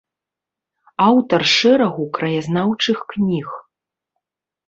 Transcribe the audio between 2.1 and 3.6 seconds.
краязнаўчых кніг.